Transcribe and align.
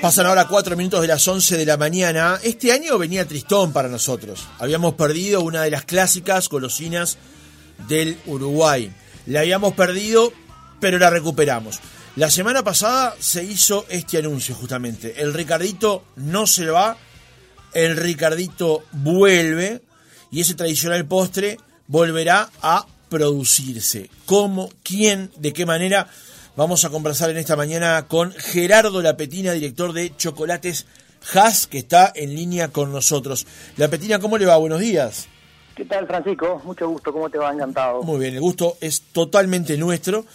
Pasan 0.00 0.26
ahora 0.26 0.48
cuatro 0.48 0.76
minutos 0.76 1.02
de 1.02 1.08
las 1.08 1.26
11 1.28 1.58
de 1.58 1.66
la 1.66 1.76
mañana. 1.76 2.38
Este 2.42 2.72
año 2.72 2.96
venía 2.96 3.28
tristón 3.28 3.72
para 3.72 3.88
nosotros. 3.88 4.46
Habíamos 4.58 4.94
perdido 4.94 5.42
una 5.42 5.62
de 5.62 5.70
las 5.70 5.84
clásicas 5.84 6.48
golosinas 6.48 7.18
del 7.86 8.18
Uruguay. 8.26 8.90
La 9.26 9.40
habíamos 9.40 9.74
perdido, 9.74 10.32
pero 10.80 10.98
la 10.98 11.10
recuperamos. 11.10 11.80
La 12.16 12.30
semana 12.30 12.64
pasada 12.64 13.14
se 13.18 13.44
hizo 13.44 13.84
este 13.88 14.18
anuncio 14.18 14.54
justamente. 14.54 15.20
El 15.20 15.34
Ricardito 15.34 16.04
no 16.16 16.46
se 16.46 16.66
va, 16.66 16.96
el 17.74 17.96
Ricardito 17.96 18.84
vuelve 18.92 19.82
y 20.30 20.40
ese 20.40 20.54
tradicional 20.54 21.06
postre 21.06 21.58
volverá 21.86 22.50
a 22.62 22.86
producirse. 23.10 24.08
¿Cómo? 24.26 24.70
¿Quién? 24.82 25.30
¿De 25.36 25.52
qué 25.52 25.66
manera? 25.66 26.08
Vamos 26.60 26.84
a 26.84 26.90
conversar 26.90 27.30
en 27.30 27.38
esta 27.38 27.56
mañana 27.56 28.06
con 28.06 28.32
Gerardo 28.32 29.00
Lapetina, 29.00 29.52
director 29.52 29.94
de 29.94 30.14
Chocolates 30.14 30.86
Haas, 31.32 31.66
que 31.66 31.78
está 31.78 32.12
en 32.14 32.34
línea 32.34 32.68
con 32.68 32.92
nosotros. 32.92 33.46
Lapetina, 33.78 34.18
¿cómo 34.18 34.36
le 34.36 34.44
va? 34.44 34.58
Buenos 34.58 34.80
días. 34.80 35.26
¿Qué 35.74 35.86
tal, 35.86 36.06
Francisco? 36.06 36.60
Mucho 36.66 36.86
gusto, 36.86 37.14
¿cómo 37.14 37.30
te 37.30 37.38
va? 37.38 37.50
Encantado. 37.50 38.02
Muy 38.02 38.20
bien, 38.20 38.34
el 38.34 38.42
gusto 38.42 38.76
es 38.82 39.00
totalmente 39.10 39.78
nuestro 39.78 40.26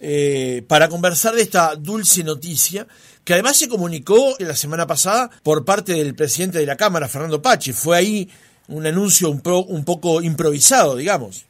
eh, 0.00 0.64
para 0.66 0.88
conversar 0.88 1.34
de 1.34 1.42
esta 1.42 1.76
dulce 1.76 2.24
noticia 2.24 2.86
que 3.22 3.34
además 3.34 3.58
se 3.58 3.68
comunicó 3.68 4.34
la 4.38 4.54
semana 4.54 4.86
pasada 4.86 5.28
por 5.42 5.66
parte 5.66 5.92
del 5.92 6.14
presidente 6.14 6.58
de 6.58 6.64
la 6.64 6.76
Cámara, 6.76 7.06
Fernando 7.06 7.42
Pache. 7.42 7.74
Fue 7.74 7.98
ahí 7.98 8.30
un 8.68 8.86
anuncio 8.86 9.28
un, 9.28 9.42
un 9.44 9.84
poco 9.84 10.22
improvisado, 10.22 10.96
digamos. 10.96 11.44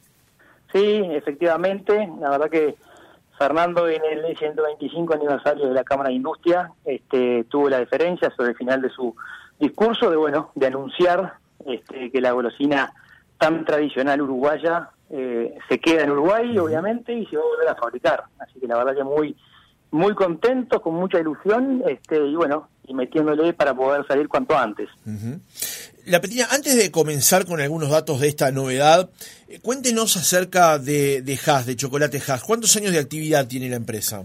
Sí, 0.73 1.01
efectivamente. 1.13 2.09
La 2.19 2.31
verdad 2.31 2.49
que 2.49 2.75
Fernando 3.37 3.87
en 3.87 4.01
el 4.03 4.37
125 4.37 5.13
aniversario 5.13 5.67
de 5.67 5.73
la 5.73 5.83
Cámara 5.83 6.09
de 6.09 6.15
Industria. 6.15 6.71
Este, 6.85 7.43
tuvo 7.45 7.69
la 7.69 7.79
deferencia 7.79 8.31
sobre 8.35 8.51
el 8.51 8.55
final 8.57 8.81
de 8.81 8.89
su 8.89 9.15
discurso 9.59 10.09
de 10.09 10.17
bueno 10.17 10.51
de 10.55 10.67
anunciar 10.67 11.33
este, 11.65 12.11
que 12.11 12.21
la 12.21 12.31
golosina 12.31 12.93
tan 13.37 13.65
tradicional 13.65 14.21
uruguaya 14.21 14.89
eh, 15.09 15.57
se 15.69 15.79
queda 15.79 16.03
en 16.03 16.11
Uruguay 16.11 16.57
obviamente 16.57 17.13
y 17.13 17.25
se 17.27 17.37
va 17.37 17.43
a 17.43 17.45
volver 17.45 17.69
a 17.69 17.75
fabricar. 17.75 18.23
Así 18.39 18.59
que 18.59 18.67
la 18.67 18.77
verdad 18.77 18.95
que 18.95 19.03
muy 19.03 19.35
muy 19.89 20.13
contentos 20.15 20.81
con 20.81 20.95
mucha 20.95 21.19
ilusión 21.19 21.81
este 21.87 22.17
y 22.17 22.35
bueno 22.35 22.67
y 22.85 22.93
metiéndole 22.93 23.53
para 23.53 23.73
poder 23.73 24.05
salir 24.05 24.27
cuanto 24.27 24.57
antes 24.57 24.89
la 26.07 26.21
Petina, 26.21 26.45
antes 26.51 26.77
de 26.77 26.89
comenzar 26.89 27.45
con 27.45 27.59
algunos 27.59 27.89
datos 27.89 28.21
de 28.21 28.29
esta 28.29 28.51
novedad, 28.51 29.09
eh, 29.49 29.59
cuéntenos 29.61 30.15
acerca 30.15 30.79
de, 30.79 31.21
de 31.21 31.39
Haas, 31.45 31.65
de 31.65 31.75
Chocolate 31.75 32.21
Haas. 32.25 32.43
¿Cuántos 32.43 32.75
años 32.77 32.93
de 32.93 32.99
actividad 32.99 33.47
tiene 33.47 33.69
la 33.69 33.75
empresa? 33.75 34.23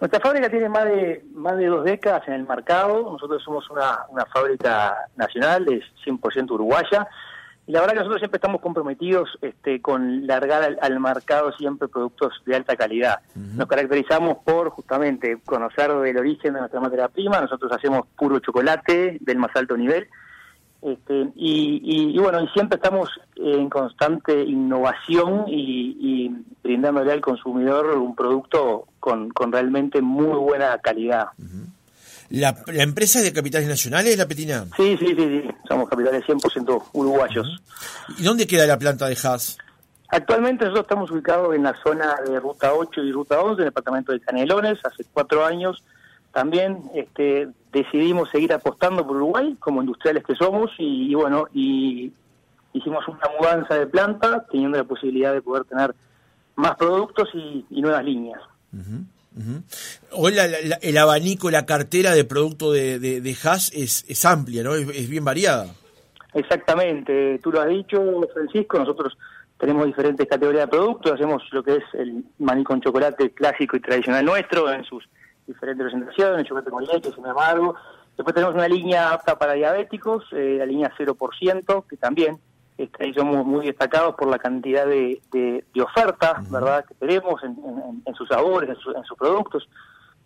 Nuestra 0.00 0.20
fábrica 0.20 0.50
tiene 0.50 0.68
más 0.68 0.84
de 0.86 1.24
más 1.34 1.56
de 1.56 1.66
dos 1.66 1.84
décadas 1.84 2.26
en 2.26 2.34
el 2.34 2.46
mercado. 2.46 3.12
Nosotros 3.12 3.42
somos 3.44 3.68
una, 3.70 4.00
una 4.08 4.26
fábrica 4.26 4.96
nacional, 5.16 5.66
es 5.72 5.84
100% 6.04 6.50
uruguaya. 6.50 7.06
Y 7.66 7.72
la 7.72 7.80
verdad 7.80 7.94
que 7.94 7.98
nosotros 8.00 8.20
siempre 8.20 8.36
estamos 8.36 8.60
comprometidos 8.60 9.38
este, 9.40 9.80
con 9.80 10.26
largar 10.26 10.76
al, 10.78 11.00
mercado 11.00 11.52
siempre 11.52 11.88
productos 11.88 12.34
de 12.44 12.56
alta 12.56 12.76
calidad. 12.76 13.20
Nos 13.34 13.66
caracterizamos 13.68 14.38
por 14.44 14.68
justamente 14.68 15.38
conocer 15.46 15.90
el 15.90 16.18
origen 16.18 16.52
de 16.52 16.60
nuestra 16.60 16.80
materia 16.80 17.08
prima. 17.08 17.40
Nosotros 17.40 17.72
hacemos 17.72 18.06
puro 18.18 18.38
chocolate 18.40 19.16
del 19.20 19.38
más 19.38 19.54
alto 19.54 19.76
nivel 19.78 20.08
este, 20.84 21.30
y, 21.34 22.18
bueno, 22.18 22.42
y 22.42 22.48
siempre 22.48 22.76
estamos 22.76 23.08
en 23.36 23.70
constante 23.70 24.38
innovación 24.42 25.46
y, 25.48 26.30
brindándole 26.62 27.12
al 27.12 27.22
consumidor 27.22 27.96
un 27.96 28.14
producto 28.14 28.86
con, 29.00 29.30
realmente 29.50 30.02
muy 30.02 30.36
buena 30.38 30.76
calidad. 30.78 31.28
¿La, 32.28 32.54
empresa 32.66 33.20
es 33.20 33.24
de 33.24 33.32
capitales 33.32 33.66
nacionales, 33.66 34.18
la 34.18 34.28
Petina? 34.28 34.66
Sí, 34.76 34.96
sí, 34.98 35.06
sí, 35.06 35.16
sí. 35.16 35.42
somos 35.66 35.88
capitales 35.88 36.22
100% 36.26 36.82
uruguayos. 36.92 37.62
¿Y 38.18 38.22
dónde 38.22 38.46
queda 38.46 38.66
la 38.66 38.78
planta 38.78 39.06
de 39.06 39.16
Haas? 39.22 39.56
Actualmente 40.08 40.66
nosotros 40.66 40.84
estamos 40.84 41.10
ubicados 41.10 41.54
en 41.54 41.62
la 41.62 41.74
zona 41.82 42.16
de 42.26 42.38
Ruta 42.40 42.74
8 42.74 43.02
y 43.02 43.10
Ruta 43.10 43.40
11, 43.40 43.54
en 43.54 43.58
el 43.60 43.64
departamento 43.66 44.12
de 44.12 44.20
Canelones. 44.20 44.78
Hace 44.84 45.04
cuatro 45.12 45.44
años 45.44 45.82
también 46.34 46.82
este, 46.94 47.48
decidimos 47.72 48.28
seguir 48.28 48.52
apostando 48.52 49.06
por 49.06 49.16
Uruguay 49.16 49.56
como 49.60 49.80
industriales 49.80 50.24
que 50.24 50.34
somos 50.34 50.70
y, 50.78 51.14
bueno, 51.14 51.46
y 51.54 52.12
hicimos 52.72 53.06
una 53.06 53.30
mudanza 53.38 53.78
de 53.78 53.86
planta 53.86 54.44
teniendo 54.50 54.76
la 54.76 54.84
posibilidad 54.84 55.32
de 55.32 55.40
poder 55.40 55.64
tener 55.64 55.94
más 56.56 56.74
productos 56.74 57.28
y, 57.34 57.64
nuevas 57.80 58.04
líneas. 58.04 58.40
Hoy 60.10 60.34
el 60.82 60.98
abanico, 60.98 61.50
la 61.52 61.66
cartera 61.66 62.14
de 62.14 62.24
producto 62.24 62.72
de, 62.72 62.98
de, 62.98 63.36
Haas 63.44 63.70
es, 63.72 64.04
es 64.08 64.24
amplia, 64.24 64.64
¿no? 64.64 64.74
Es, 64.74 65.08
bien 65.08 65.24
variada. 65.24 65.66
Exactamente, 66.32 67.38
tú 67.38 67.52
lo 67.52 67.60
has 67.60 67.68
dicho, 67.68 68.22
Francisco, 68.32 68.76
nosotros 68.80 69.16
tenemos 69.56 69.86
diferentes 69.86 70.26
categorías 70.28 70.64
de 70.64 70.68
productos, 70.68 71.12
hacemos 71.12 71.44
lo 71.52 71.62
que 71.62 71.76
es 71.76 71.84
el 71.92 72.24
maní 72.40 72.64
con 72.64 72.80
chocolate 72.80 73.30
clásico 73.30 73.76
y 73.76 73.80
tradicional 73.80 74.24
nuestro 74.24 74.72
en 74.72 74.82
sus 74.82 75.04
diferentes 75.46 75.84
presentaciones, 75.84 76.46
chocolate 76.46 76.70
con 76.70 76.84
leche, 76.84 77.12
sin 77.12 77.26
amargo. 77.26 77.74
Después 78.16 78.34
tenemos 78.34 78.54
una 78.54 78.68
línea 78.68 79.12
apta 79.12 79.36
para 79.38 79.54
diabéticos, 79.54 80.24
eh, 80.32 80.56
la 80.58 80.66
línea 80.66 80.92
0%, 80.96 81.84
que 81.88 81.96
también 81.96 82.38
este, 82.76 83.12
somos 83.14 83.44
muy 83.46 83.66
destacados 83.66 84.14
por 84.16 84.28
la 84.28 84.38
cantidad 84.38 84.86
de, 84.86 85.20
de, 85.32 85.82
ofertas, 85.82 86.48
¿verdad?, 86.50 86.84
que 86.84 86.94
tenemos 86.94 87.40
en, 87.44 88.14
sus 88.14 88.28
sabores, 88.28 88.70
en, 88.70 89.04
sus 89.04 89.18
productos. 89.18 89.68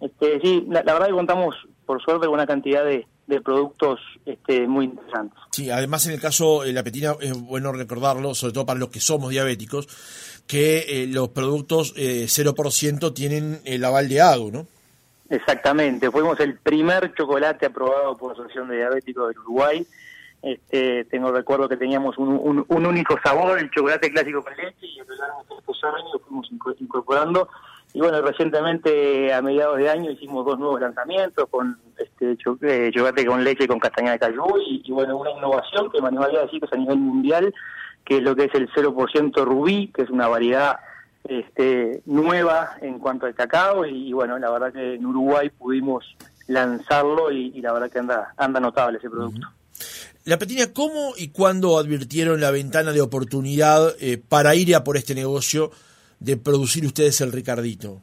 Este, 0.01 0.41
sí, 0.41 0.65
la, 0.69 0.83
verdad 0.83 1.07
que 1.07 1.13
contamos, 1.13 1.57
por 1.85 2.03
suerte, 2.03 2.27
con 2.27 2.35
una 2.35 2.47
cantidad 2.47 2.85
de, 2.85 3.07
productos 3.45 4.01
este, 4.25 4.67
muy 4.67 4.87
interesantes. 4.87 5.39
Sí, 5.53 5.71
además 5.71 6.07
en 6.07 6.15
el 6.15 6.21
caso 6.21 6.63
de 6.63 6.73
la 6.73 6.83
petina 6.83 7.15
es 7.21 7.39
bueno 7.39 7.73
recordarlo, 7.73 8.35
sobre 8.35 8.55
todo 8.55 8.65
para 8.65 8.81
los 8.81 8.89
que 8.89 9.01
somos 9.01 9.29
diabéticos, 9.29 9.87
que 10.47 10.87
eh, 10.89 11.07
los 11.07 11.29
productos 11.29 11.93
eh, 11.97 12.25
0% 12.27 13.13
tienen 13.13 13.61
el 13.65 13.85
aval 13.85 14.09
de 14.09 14.23
AGU, 14.23 14.51
¿no? 14.51 14.67
Exactamente, 15.31 16.11
fuimos 16.11 16.41
el 16.41 16.59
primer 16.59 17.13
chocolate 17.15 17.67
aprobado 17.67 18.17
por 18.17 18.29
la 18.29 18.33
Asociación 18.35 18.69
de 18.69 18.77
Diabéticos 18.77 19.29
del 19.29 19.39
Uruguay. 19.41 19.87
Este, 20.41 21.05
tengo 21.07 21.33
recuerdo 21.33 21.69
que 21.69 21.77
teníamos 21.77 22.17
un, 22.17 22.65
un, 22.69 22.87
único 22.87 23.19
sabor, 23.23 23.59
el 23.59 23.71
chocolate 23.71 24.11
clásico 24.11 24.43
con 24.43 24.57
leche, 24.57 24.87
y 24.87 25.01
a 25.01 25.05
lo 25.05 25.17
largo 25.17 25.45
de 25.49 25.57
estos 25.57 25.85
años 25.85 26.11
lo 26.13 26.19
fuimos 26.21 26.81
incorporando. 26.81 27.49
Y 27.93 28.01
bueno, 28.01 28.23
recientemente, 28.23 29.33
a 29.33 29.43
mediados 29.43 29.79
de 29.79 29.91
año, 29.91 30.11
hicimos 30.11 30.47
dos 30.47 30.59
nuevos 30.59 30.81
lanzamientos 30.81 31.47
con 31.51 31.79
este 31.99 32.33
eh, 32.63 32.91
chocolate 32.93 33.27
con 33.27 33.43
leche 33.43 33.65
y 33.65 33.69
con 33.69 33.81
castaña 33.81 34.13
de 34.13 34.19
cayú, 34.19 34.47
y, 34.67 34.91
bueno, 34.93 35.17
una 35.17 35.31
innovación 35.33 35.91
que 35.91 36.01
me 36.01 36.09
animaría 36.09 36.41
a 36.41 36.43
decir 36.45 36.61
que 36.61 36.67
es 36.67 36.73
a 36.73 36.77
nivel 36.77 36.99
mundial, 36.99 37.53
que 38.05 38.19
es 38.19 38.23
lo 38.23 38.37
que 38.37 38.45
es 38.45 38.55
el 38.55 38.71
0% 38.71 39.45
rubí, 39.45 39.89
que 39.89 40.03
es 40.03 40.11
una 40.11 40.29
variedad 40.29 40.79
este, 41.29 42.03
nueva 42.07 42.77
en 42.81 42.99
cuanto 42.99 43.27
al 43.27 43.35
cacao 43.35 43.85
y, 43.87 44.13
bueno, 44.13 44.39
la 44.39 44.51
verdad 44.51 44.73
que 44.73 44.95
en 44.95 45.07
Uruguay 45.07 45.51
pudimos 45.51 46.05
lanzarlo 46.47 47.31
y, 47.31 47.61
la 47.61 47.73
verdad 47.73 47.91
que 47.91 47.99
anda, 47.99 48.35
anda 48.37 48.61
notable 48.61 48.99
ese 48.99 49.11
producto. 49.11 49.47
La 50.25 50.39
Petina, 50.39 50.73
¿cómo 50.75 51.13
y 51.17 51.29
cuándo 51.29 51.79
advirtieron 51.79 52.41
la 52.41 52.51
ventana 52.51 52.93
de 52.93 53.01
oportunidad 53.01 53.95
eh, 54.01 54.19
para 54.19 54.55
ir 54.55 54.75
a 54.75 54.85
por 54.85 54.97
este 54.97 55.15
negocio 55.15 55.71
de 56.21 56.37
producir 56.37 56.85
ustedes 56.85 57.21
el 57.21 57.33
Ricardito? 57.33 58.01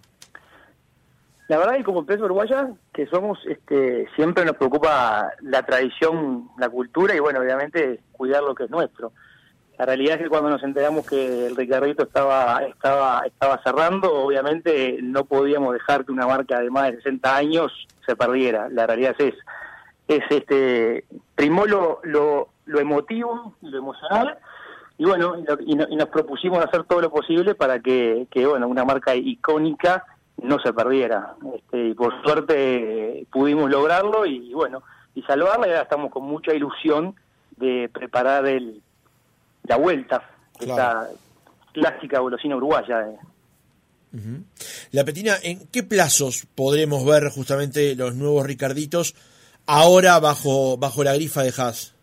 La 1.47 1.59
verdad 1.59 1.75
que 1.75 1.83
como 1.83 1.99
empresa 1.99 2.23
uruguaya, 2.23 2.69
que 2.91 3.05
somos, 3.05 3.37
este, 3.47 4.07
siempre 4.15 4.45
nos 4.45 4.55
preocupa 4.55 5.29
la 5.41 5.63
tradición, 5.63 6.49
la 6.57 6.69
cultura 6.69 7.15
y 7.15 7.19
bueno, 7.19 7.39
obviamente 7.39 7.99
cuidar 8.11 8.41
lo 8.41 8.55
que 8.55 8.63
es 8.63 8.71
nuestro. 8.71 9.11
La 9.77 9.85
realidad 9.85 10.15
es 10.15 10.23
que 10.23 10.29
cuando 10.29 10.49
nos 10.49 10.63
enteramos 10.63 11.05
que 11.05 11.47
el 11.47 11.55
Ricardito 11.55 12.03
estaba, 12.03 12.63
estaba, 12.63 13.23
estaba 13.25 13.61
cerrando, 13.61 14.13
obviamente 14.13 14.99
no 15.01 15.25
podíamos 15.25 15.73
dejar 15.73 16.05
que 16.05 16.13
una 16.13 16.27
marca 16.27 16.59
de 16.61 16.69
más 16.69 16.91
de 16.91 16.97
60 16.97 17.35
años 17.35 17.87
se 18.05 18.15
perdiera. 18.15 18.69
La 18.69 18.87
realidad 18.87 19.15
es, 19.17 19.33
es 20.07 20.23
este, 20.29 21.03
primó 21.35 21.65
lo, 21.65 21.99
lo, 22.03 22.49
emotivo, 22.79 23.53
lo 23.61 23.77
emocional, 23.77 24.37
y 24.97 25.03
bueno, 25.03 25.35
y, 25.65 25.75
nos 25.75 26.07
propusimos 26.07 26.63
hacer 26.63 26.85
todo 26.85 27.01
lo 27.01 27.09
posible 27.09 27.53
para 27.53 27.79
que, 27.79 28.27
que 28.31 28.45
bueno, 28.45 28.69
una 28.69 28.85
marca 28.85 29.13
icónica 29.13 30.05
no 30.41 30.57
se 30.59 30.71
perdiera. 30.71 31.35
Este, 31.53 31.89
y 31.89 31.93
por 31.93 32.21
suerte 32.23 33.27
pudimos 33.29 33.69
lograrlo 33.69 34.25
y, 34.25 34.53
bueno, 34.53 34.83
y 35.15 35.21
salvarla 35.23 35.67
y 35.67 35.71
ahora 35.71 35.83
estamos 35.83 36.11
con 36.11 36.23
mucha 36.23 36.53
ilusión 36.53 37.15
de 37.57 37.89
preparar 37.93 38.45
el 38.45 38.81
la 39.67 39.77
vuelta, 39.77 40.29
esta 40.59 41.09
clásica 41.73 42.19
golosina 42.19 42.55
uruguaya. 42.55 43.05
La 44.91 45.03
Petina, 45.03 45.33
¿en 45.43 45.67
qué 45.67 45.83
plazos 45.83 46.47
podremos 46.55 47.05
ver 47.05 47.29
justamente 47.29 47.95
los 47.95 48.15
nuevos 48.15 48.45
Ricarditos 48.45 49.13
ahora 49.67 50.19
bajo, 50.19 50.77
bajo 50.77 51.03
la 51.03 51.15
grifa 51.15 51.43
de 51.43 51.53
Haas? 51.57 51.93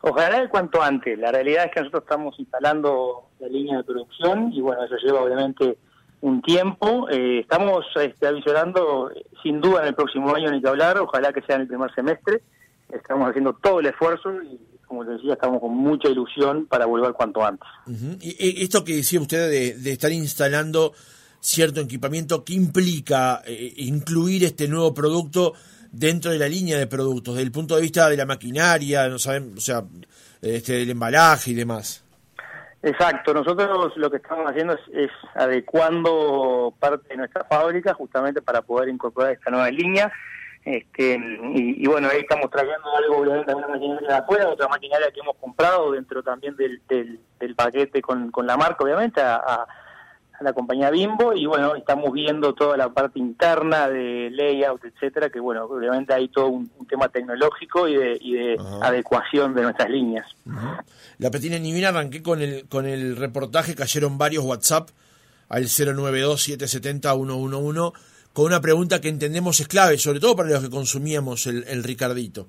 Ojalá 0.00 0.48
cuanto 0.48 0.82
antes. 0.82 1.18
La 1.18 1.32
realidad 1.32 1.64
es 1.64 1.72
que 1.72 1.80
nosotros 1.80 2.04
estamos 2.04 2.38
instalando 2.38 3.30
la 3.40 3.48
línea 3.48 3.78
de 3.78 3.84
producción 3.84 4.52
y 4.52 4.60
bueno, 4.60 4.84
eso 4.84 4.96
lleva 5.02 5.22
obviamente 5.22 5.78
un 6.20 6.42
tiempo. 6.42 7.08
Eh, 7.10 7.40
estamos 7.40 7.86
este, 7.96 8.26
avisorando, 8.26 9.10
sin 9.42 9.60
duda, 9.60 9.80
en 9.80 9.88
el 9.88 9.94
próximo 9.94 10.34
año 10.34 10.50
ni 10.50 10.60
que 10.60 10.68
hablar, 10.68 10.98
ojalá 10.98 11.32
que 11.32 11.42
sea 11.42 11.56
en 11.56 11.62
el 11.62 11.68
primer 11.68 11.92
semestre. 11.94 12.42
Estamos 12.90 13.28
haciendo 13.28 13.54
todo 13.54 13.80
el 13.80 13.86
esfuerzo 13.86 14.30
y, 14.42 14.60
como 14.94 15.06
te 15.06 15.12
decía, 15.12 15.34
estamos 15.34 15.60
con 15.60 15.76
mucha 15.76 16.08
ilusión 16.08 16.66
para 16.66 16.86
volver 16.86 17.12
cuanto 17.12 17.44
antes. 17.44 17.68
y, 18.20 18.62
esto 18.62 18.84
que 18.84 18.96
decía 18.96 19.20
usted 19.20 19.50
de, 19.50 19.92
estar 19.92 20.12
instalando 20.12 20.92
cierto 21.40 21.80
equipamiento, 21.80 22.44
¿qué 22.44 22.54
implica 22.54 23.42
eh, 23.44 23.74
incluir 23.76 24.44
este 24.44 24.68
nuevo 24.68 24.94
producto 24.94 25.54
dentro 25.92 26.30
de 26.30 26.38
la 26.38 26.48
línea 26.48 26.78
de 26.78 26.86
productos, 26.86 27.34
desde 27.34 27.46
el 27.46 27.52
punto 27.52 27.76
de 27.76 27.82
vista 27.82 28.08
de 28.08 28.16
la 28.16 28.26
maquinaria, 28.26 29.08
no 29.08 29.18
saben, 29.18 29.54
o 29.56 29.60
sea, 29.60 29.84
este, 30.40 30.72
del 30.74 30.90
embalaje 30.90 31.50
y 31.50 31.54
demás? 31.54 32.04
Exacto, 32.82 33.32
nosotros 33.32 33.96
lo 33.96 34.10
que 34.10 34.18
estamos 34.18 34.46
haciendo 34.50 34.76
es, 34.92 35.10
adecuando 35.34 36.74
parte 36.78 37.08
de 37.08 37.16
nuestra 37.16 37.44
fábrica 37.44 37.94
justamente 37.94 38.42
para 38.42 38.60
poder 38.60 38.90
incorporar 38.90 39.32
esta 39.32 39.50
nueva 39.50 39.70
línea. 39.70 40.12
Este, 40.64 41.20
y, 41.54 41.86
bueno, 41.86 42.08
ahí 42.08 42.20
estamos 42.20 42.50
trayendo 42.50 42.96
algo, 42.96 43.18
obviamente, 43.18 43.54
una 43.54 43.68
maquinaria 43.68 44.08
de 44.08 44.14
afuera, 44.14 44.48
otra 44.48 44.68
maquinaria 44.68 45.10
que 45.12 45.20
hemos 45.20 45.36
comprado 45.36 45.92
dentro 45.92 46.22
también 46.22 46.56
del, 46.56 46.80
del, 46.88 47.54
paquete 47.54 48.00
con, 48.00 48.30
con 48.30 48.46
la 48.46 48.56
marca, 48.56 48.82
obviamente, 48.82 49.20
a 49.20 49.66
a 50.38 50.44
la 50.44 50.52
compañía 50.52 50.90
Bimbo. 50.90 51.32
Y 51.34 51.46
bueno, 51.46 51.74
estamos 51.76 52.12
viendo 52.12 52.52
toda 52.54 52.76
la 52.76 52.90
parte 52.90 53.18
interna 53.18 53.88
de 53.88 54.28
layout, 54.30 54.84
etcétera, 54.84 55.30
que 55.30 55.40
bueno, 55.40 55.64
obviamente 55.64 56.12
hay 56.12 56.28
todo 56.28 56.48
un, 56.48 56.70
tema 56.88 57.08
tecnológico 57.08 57.88
y 57.88 57.96
de, 57.96 58.18
y 58.20 58.34
de 58.34 58.58
adecuación 58.82 59.54
de 59.54 59.62
nuestras 59.62 59.88
líneas. 59.88 60.26
La 61.18 61.30
Petina 61.30 61.58
Nivina 61.58 61.88
arranqué 61.88 62.22
con 62.22 62.42
el, 62.42 62.68
con 62.68 62.84
el 62.86 63.16
reportaje, 63.16 63.74
cayeron 63.74 64.18
varios 64.18 64.44
WhatsApp 64.44 64.90
al 65.48 65.64
092-770-111 65.64 67.92
con 68.34 68.44
una 68.44 68.60
pregunta 68.60 69.00
que 69.00 69.08
entendemos 69.08 69.60
es 69.60 69.68
clave, 69.68 69.96
sobre 69.96 70.20
todo 70.20 70.36
para 70.36 70.50
los 70.50 70.62
que 70.62 70.68
consumíamos 70.68 71.46
el, 71.46 71.64
el 71.66 71.82
Ricardito. 71.82 72.48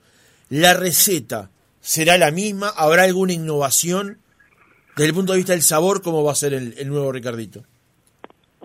¿La 0.49 0.73
receta 0.73 1.49
será 1.79 2.17
la 2.17 2.31
misma? 2.31 2.73
¿Habrá 2.75 3.03
alguna 3.03 3.31
innovación? 3.31 4.17
Desde 4.97 5.07
el 5.07 5.15
punto 5.15 5.31
de 5.31 5.37
vista 5.37 5.53
del 5.53 5.61
sabor, 5.61 6.01
¿cómo 6.01 6.25
va 6.25 6.33
a 6.33 6.35
ser 6.35 6.53
el 6.53 6.89
nuevo 6.89 7.13
Ricardito? 7.13 7.63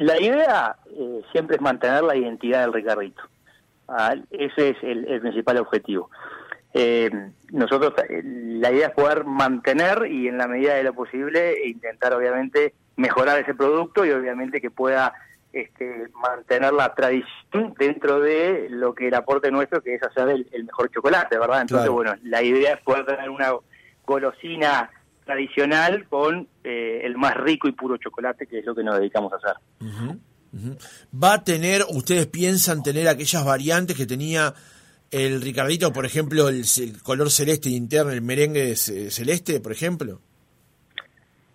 La 0.00 0.19
idea 0.19 0.76
eh, 0.87 1.20
siempre 1.31 1.56
es 1.56 1.62
mantener 1.62 2.02
la 2.02 2.17
identidad 2.17 2.62
del 2.62 2.72
Ricardito. 2.72 3.22
Ah, 3.87 4.14
ese 4.31 4.70
es 4.70 4.76
el, 4.82 5.20
principal 5.20 5.58
objetivo. 5.58 6.11
Eh, 6.72 7.11
nosotros, 7.52 7.93
eh, 8.08 8.22
la 8.25 8.72
idea 8.72 8.87
es 8.87 8.94
poder 8.94 9.25
mantener 9.25 10.06
y 10.11 10.26
en 10.28 10.38
la 10.38 10.49
medida 10.49 10.75
de 10.75 10.84
lo 10.84 10.94
posible 10.94 11.67
intentar 11.67 12.14
obviamente 12.14 12.72
mejorar 12.96 13.40
ese 13.40 13.52
producto 13.55 14.06
y 14.06 14.11
obviamente 14.11 14.62
que 14.62 14.70
pueda 14.70 15.12
este, 15.52 16.08
mantener 16.14 16.73
la 16.73 16.94
tradición 16.94 17.75
dentro 17.79 18.20
de 18.20 18.69
lo 18.70 18.94
que 18.94 19.08
el 19.08 19.14
aporte 19.14 19.50
nuestro, 19.50 19.82
que 19.82 19.94
es 19.94 20.02
hacer 20.02 20.29
el, 20.29 20.64
mejor 20.64 20.91
chocolate, 20.91 21.38
¿verdad? 21.38 21.62
Entonces, 21.62 21.91
bueno, 21.91 22.14
la 22.23 22.43
idea 22.43 22.75
es 22.75 22.81
poder 22.82 23.06
tener 23.06 23.29
una 23.31 23.52
golosina 24.06 24.91
tradicional 25.25 26.06
con 26.08 26.49
eh, 26.64 27.02
el 27.05 27.17
más 27.17 27.37
rico 27.37 27.69
y 27.69 27.73
puro 27.73 27.97
chocolate, 27.97 28.47
que 28.47 28.58
es 28.58 28.64
lo 28.67 28.75
que 28.75 28.82
nos 28.82 28.99
dedicamos 28.99 29.32
a 29.32 29.37
hacer. 29.37 30.19
¿Va 31.12 31.35
a 31.35 31.44
tener, 31.44 31.85
ustedes 31.91 32.26
piensan 32.26 32.82
tener 32.82 33.08
aquellas 33.08 33.44
variantes 33.44 33.96
que 33.96 34.06
tenía 34.06 34.55
el 35.11 35.41
Ricardito, 35.41 35.93
por 35.93 36.06
ejemplo, 36.06 36.49
el, 36.49 36.64
color 37.03 37.31
celeste 37.31 37.70
interno, 37.70 38.12
el 38.12 38.23
merengue 38.23 38.76
celeste, 38.76 39.61
por 39.61 39.73
ejemplo? 39.73 40.20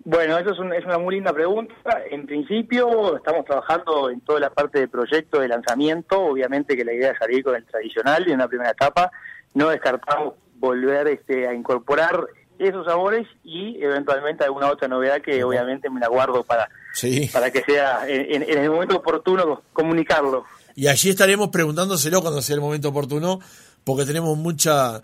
Bueno, 0.06 0.38
eso 0.38 0.52
es, 0.52 0.60
es, 0.78 0.86
una 0.86 1.00
muy 1.00 1.16
linda 1.16 1.34
pregunta. 1.34 1.74
En 2.12 2.28
principio 2.28 3.18
estamos 3.18 3.44
trabajando 3.44 4.10
en 4.12 4.22
toda 4.22 4.40
la 4.40 4.52
parte 4.52 4.80
de 4.80 4.88
proyecto 4.88 5.40
de 5.40 5.48
lanzamiento. 5.48 6.22
Obviamente 6.22 6.78
que 6.78 6.86
la 6.86 6.94
idea 6.94 7.12
es 7.12 7.18
salir 7.18 7.44
con 7.44 7.56
el 7.56 7.66
tradicional 7.66 8.24
y 8.26 8.30
en 8.30 8.36
una 8.36 8.48
primera 8.48 8.70
etapa 8.70 9.12
no 9.56 9.70
descartamos 9.70 10.36
volver 10.60 11.08
este, 11.08 11.48
a 11.48 11.54
incorporar 11.54 12.28
esos 12.60 12.86
sabores 12.86 13.28
y 13.44 13.82
eventualmente 13.84 14.44
alguna 14.44 14.72
otra 14.72 14.88
novedad 14.88 15.22
que 15.22 15.44
obviamente 15.44 15.90
me 15.90 16.00
la 16.00 16.08
guardo 16.08 16.44
para, 16.44 16.70
para 17.34 17.52
que 17.52 17.62
sea 17.64 18.08
en, 18.08 18.44
el 18.44 18.70
momento 18.70 18.98
oportuno 18.98 19.64
comunicarlo. 19.74 20.46
Y 20.76 20.88
allí 20.88 21.10
estaremos 21.10 21.50
preguntándoselo 21.50 22.22
cuando 22.22 22.42
sea 22.42 22.56
el 22.56 22.62
momento 22.62 22.90
oportuno, 22.90 23.40
porque 23.84 24.06
tenemos 24.06 24.38
mucha 24.38 25.02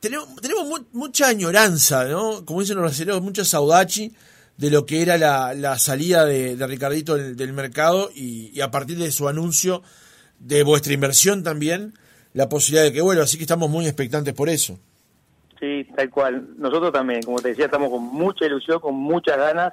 tenemos, 0.00 0.34
tenemos 0.36 0.82
mucha 0.92 1.28
añoranza, 1.28 2.04
¿no? 2.04 2.44
Como 2.44 2.60
dicen 2.60 2.76
los 2.76 2.84
brasileños, 2.84 3.22
mucha 3.22 3.44
saudachi 3.44 4.12
de 4.56 4.70
lo 4.70 4.84
que 4.84 5.02
era 5.02 5.16
la, 5.16 5.54
la 5.54 5.78
salida 5.78 6.24
de, 6.26 6.56
de 6.56 6.66
Ricardito 6.66 7.16
del, 7.16 7.52
mercado 7.52 8.10
y, 8.14 8.60
a 8.60 8.70
partir 8.70 8.98
de 8.98 9.10
su 9.10 9.28
anuncio 9.28 9.82
de 10.38 10.62
vuestra 10.62 10.92
inversión 10.92 11.42
también, 11.42 11.94
la 12.34 12.48
posibilidad 12.48 12.84
de 12.84 12.92
que 12.92 13.00
vuelva. 13.00 13.24
Así 13.24 13.38
que 13.38 13.44
estamos 13.44 13.70
muy 13.70 13.86
expectantes 13.86 14.34
por 14.34 14.48
eso. 14.50 14.78
Sí, 15.58 15.86
tal 15.96 16.10
cual. 16.10 16.48
Nosotros 16.58 16.92
también, 16.92 17.22
como 17.22 17.38
te 17.38 17.48
decía, 17.48 17.66
estamos 17.66 17.90
con 17.90 18.02
mucha 18.02 18.44
ilusión, 18.44 18.80
con 18.80 18.94
muchas 18.94 19.36
ganas, 19.38 19.72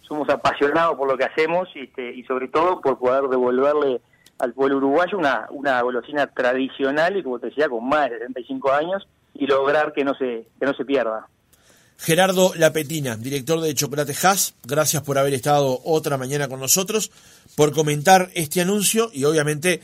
somos 0.00 0.28
apasionados 0.28 0.96
por 0.96 1.08
lo 1.08 1.16
que 1.16 1.24
hacemos 1.24 1.68
y, 1.74 1.80
este, 1.80 2.14
y 2.14 2.22
sobre 2.24 2.48
todo 2.48 2.80
por 2.80 2.98
poder 2.98 3.24
devolverle 3.28 4.00
al 4.38 4.52
pueblo 4.52 4.76
uruguayo 4.76 5.16
una, 5.16 5.46
una 5.50 5.80
golosina 5.80 6.26
tradicional 6.26 7.16
y 7.16 7.22
como 7.22 7.38
te 7.38 7.46
decía, 7.46 7.70
con 7.70 7.88
más 7.88 8.10
de 8.10 8.18
75 8.18 8.72
años 8.72 9.08
y 9.38 9.46
lograr 9.46 9.92
que 9.92 10.04
no 10.04 10.14
se, 10.14 10.48
que 10.58 10.66
no 10.66 10.74
se 10.74 10.84
pierda. 10.84 11.28
Gerardo 11.98 12.52
Lapetina, 12.56 13.16
director 13.16 13.60
de 13.60 13.74
Chocolate 13.74 14.14
Haas, 14.22 14.54
gracias 14.64 15.02
por 15.02 15.18
haber 15.18 15.34
estado 15.34 15.80
otra 15.84 16.18
mañana 16.18 16.48
con 16.48 16.60
nosotros, 16.60 17.10
por 17.56 17.72
comentar 17.72 18.28
este 18.34 18.60
anuncio 18.60 19.08
y 19.12 19.24
obviamente 19.24 19.80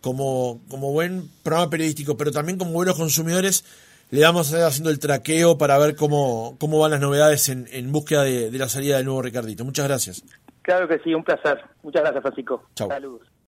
como, 0.00 0.60
como 0.68 0.92
buen 0.92 1.28
programa 1.42 1.70
periodístico, 1.70 2.16
pero 2.16 2.30
también 2.30 2.58
como 2.58 2.70
buenos 2.72 2.94
consumidores, 2.94 3.64
le 4.10 4.22
vamos 4.22 4.46
a 4.46 4.50
estar 4.54 4.68
haciendo 4.68 4.90
el 4.90 5.00
traqueo 5.00 5.58
para 5.58 5.78
ver 5.78 5.96
cómo, 5.96 6.56
cómo 6.60 6.78
van 6.78 6.92
las 6.92 7.00
novedades 7.00 7.48
en, 7.48 7.66
en 7.72 7.90
búsqueda 7.90 8.22
de, 8.22 8.50
de, 8.50 8.58
la 8.58 8.68
salida 8.68 8.98
del 8.98 9.06
nuevo 9.06 9.22
Ricardito. 9.22 9.64
Muchas 9.64 9.88
gracias. 9.88 10.22
Claro 10.62 10.86
que 10.86 11.00
sí, 11.00 11.12
un 11.12 11.24
placer. 11.24 11.60
Muchas 11.82 12.02
gracias, 12.02 12.22
Francisco. 12.22 12.68
Chao. 12.76 12.88
Saludos. 12.88 13.35